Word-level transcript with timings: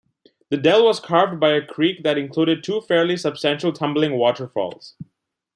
The 0.49 0.57
dell 0.57 0.83
was 0.85 0.99
carved 0.99 1.39
by 1.39 1.51
a 1.51 1.63
creek 1.63 2.01
that 2.01 2.17
includes 2.17 2.63
two 2.65 2.81
fairly 2.81 3.15
substantial 3.15 3.71
tumbling 3.71 4.13
waterfalls. 4.17 4.95